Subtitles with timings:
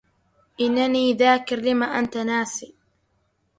[0.61, 2.65] إنني ذاكر لما أنت ناس